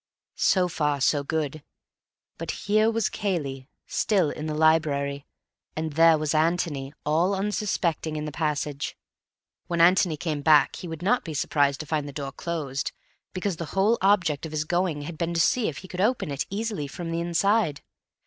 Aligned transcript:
So 0.33 0.67
far, 0.67 0.99
so 0.99 1.23
good. 1.23 1.61
But 2.39 2.49
here 2.65 2.89
was 2.89 3.07
Cayley 3.07 3.69
still 3.85 4.31
in 4.31 4.47
the 4.47 4.55
library, 4.55 5.27
and 5.75 5.93
there 5.93 6.17
was 6.17 6.33
Antony, 6.33 6.91
all 7.05 7.35
unsuspecting, 7.35 8.15
in 8.15 8.25
the 8.25 8.31
passage. 8.31 8.97
When 9.67 9.79
Antony 9.79 10.17
came 10.17 10.41
back 10.41 10.77
he 10.77 10.87
would 10.87 11.03
not 11.03 11.23
be 11.23 11.35
surprised 11.35 11.81
to 11.81 11.85
find 11.85 12.07
the 12.07 12.13
door 12.13 12.31
closed, 12.31 12.91
because 13.31 13.57
the 13.57 13.65
whole 13.77 13.99
object 14.01 14.43
of 14.47 14.53
his 14.53 14.63
going 14.63 15.03
had 15.03 15.19
been 15.19 15.35
to 15.35 15.39
see 15.39 15.67
if 15.69 15.77
he 15.85 15.87
could 15.87 16.01
open 16.01 16.31
it 16.31 16.47
easily 16.49 16.87
from 16.87 17.11
the 17.11 17.21
inside. 17.21 17.81